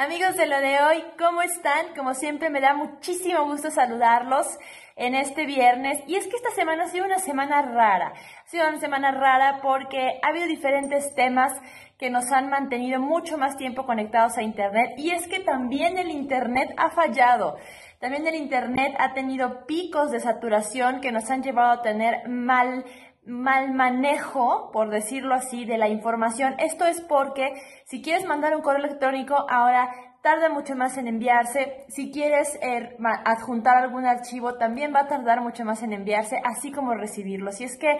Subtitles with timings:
[0.00, 1.92] Amigos de lo de hoy, ¿cómo están?
[1.96, 4.46] Como siempre me da muchísimo gusto saludarlos
[4.94, 5.98] en este viernes.
[6.06, 8.12] Y es que esta semana ha sido una semana rara.
[8.12, 11.52] Ha sido una semana rara porque ha habido diferentes temas
[11.98, 14.92] que nos han mantenido mucho más tiempo conectados a Internet.
[14.98, 17.56] Y es que también el Internet ha fallado.
[17.98, 22.84] También el Internet ha tenido picos de saturación que nos han llevado a tener mal
[23.28, 26.54] mal manejo, por decirlo así, de la información.
[26.58, 27.52] Esto es porque
[27.84, 29.90] si quieres mandar un correo electrónico, ahora
[30.22, 31.84] tarda mucho más en enviarse.
[31.88, 36.72] Si quieres eh, adjuntar algún archivo, también va a tardar mucho más en enviarse, así
[36.72, 37.52] como recibirlo.
[37.52, 37.98] Si es que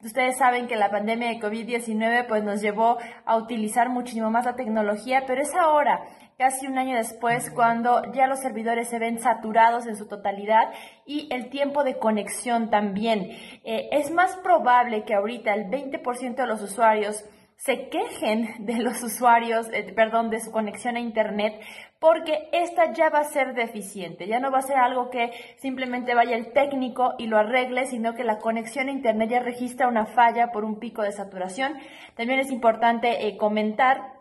[0.00, 4.56] ustedes saben que la pandemia de COVID-19 pues nos llevó a utilizar muchísimo más la
[4.56, 6.04] tecnología, pero es ahora
[6.38, 10.72] casi un año después, cuando ya los servidores se ven saturados en su totalidad
[11.04, 13.30] y el tiempo de conexión también.
[13.64, 17.24] Eh, es más probable que ahorita el 20% de los usuarios
[17.58, 21.60] se quejen de los usuarios, eh, perdón, de su conexión a Internet,
[21.98, 26.14] porque esta ya va a ser deficiente, ya no va a ser algo que simplemente
[26.14, 30.06] vaya el técnico y lo arregle, sino que la conexión a Internet ya registra una
[30.06, 31.74] falla por un pico de saturación.
[32.14, 34.17] También es importante eh, comentar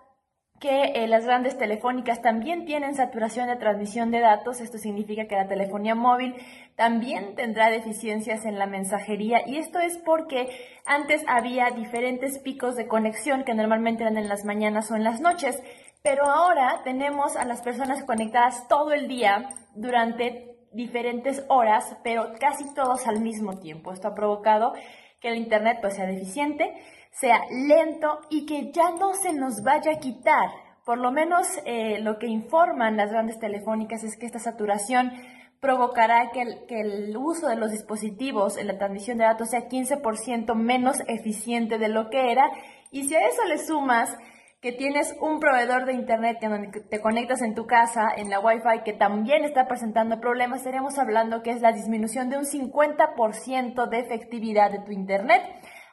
[0.60, 4.60] que eh, las grandes telefónicas también tienen saturación de transmisión de datos.
[4.60, 6.36] Esto significa que la telefonía móvil
[6.76, 10.50] también tendrá deficiencias en la mensajería y esto es porque
[10.86, 15.22] antes había diferentes picos de conexión que normalmente eran en las mañanas o en las
[15.22, 15.62] noches,
[16.02, 22.74] pero ahora tenemos a las personas conectadas todo el día durante diferentes horas, pero casi
[22.74, 23.94] todos al mismo tiempo.
[23.94, 24.74] Esto ha provocado
[25.20, 26.74] que el Internet pues, sea deficiente,
[27.12, 30.50] sea lento y que ya no se nos vaya a quitar.
[30.86, 35.12] Por lo menos eh, lo que informan las grandes telefónicas es que esta saturación
[35.60, 39.68] provocará que el, que el, uso de los dispositivos en la transmisión de datos sea
[39.68, 42.50] 15% menos eficiente de lo que era.
[42.92, 44.16] Y si a eso le sumas
[44.62, 48.82] que tienes un proveedor de internet que te conectas en tu casa, en la Wi-Fi,
[48.84, 54.00] que también está presentando problemas, estaremos hablando que es la disminución de un 50% de
[54.00, 55.44] efectividad de tu internet.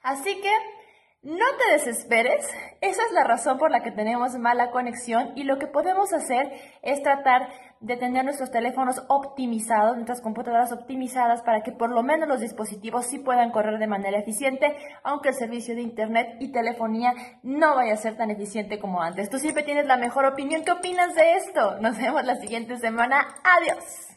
[0.03, 0.51] Así que
[1.25, 2.47] no te desesperes,
[2.83, 6.53] esa es la razón por la que tenemos mala conexión y lo que podemos hacer
[6.83, 7.49] es tratar
[7.81, 13.07] de tener nuestros teléfonos optimizados, nuestras computadoras optimizadas para que por lo menos los dispositivos
[13.07, 17.95] sí puedan correr de manera eficiente, aunque el servicio de internet y telefonía no vaya
[17.95, 19.31] a ser tan eficiente como antes.
[19.31, 20.63] Tú siempre tienes la mejor opinión.
[20.63, 21.81] ¿Qué opinas de esto?
[21.81, 23.27] Nos vemos la siguiente semana.
[23.43, 24.15] Adiós.